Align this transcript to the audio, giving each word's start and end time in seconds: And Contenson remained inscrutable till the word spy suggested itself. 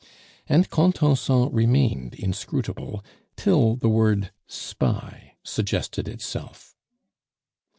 And 0.49 0.67
Contenson 0.67 1.53
remained 1.53 2.15
inscrutable 2.15 3.05
till 3.37 3.75
the 3.75 3.87
word 3.87 4.31
spy 4.47 5.35
suggested 5.43 6.07
itself. 6.07 6.75